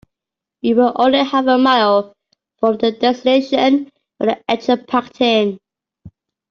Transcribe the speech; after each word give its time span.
We 0.63 0.73
were 0.73 0.93
only 0.95 1.23
half 1.23 1.45
a 1.45 1.59
mile 1.59 2.15
from 2.57 2.77
the 2.77 2.91
destination 2.91 3.91
when 4.17 4.29
the 4.29 4.43
engine 4.49 4.83
packed 4.87 5.21
in. 5.21 5.59